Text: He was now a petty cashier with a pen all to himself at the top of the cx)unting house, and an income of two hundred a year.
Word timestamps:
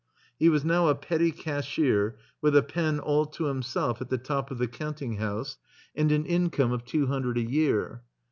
He 0.39 0.49
was 0.49 0.65
now 0.65 0.87
a 0.87 0.95
petty 0.95 1.29
cashier 1.31 2.17
with 2.41 2.55
a 2.57 2.63
pen 2.63 2.97
all 2.99 3.27
to 3.27 3.43
himself 3.43 4.01
at 4.01 4.09
the 4.09 4.17
top 4.17 4.49
of 4.49 4.57
the 4.57 4.67
cx)unting 4.67 5.19
house, 5.19 5.57
and 5.93 6.11
an 6.11 6.25
income 6.25 6.71
of 6.71 6.85
two 6.85 7.05
hundred 7.05 7.37
a 7.37 7.41
year. 7.43 8.01